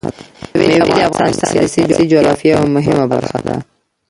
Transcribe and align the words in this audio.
مېوې 0.57 0.87
د 0.97 0.99
افغانستان 1.09 1.51
د 1.61 1.65
سیاسي 1.73 2.03
جغرافیه 2.11 2.51
یوه 2.53 2.67
مهمه 2.75 3.05
برخه 3.13 3.39
ده. 3.45 3.55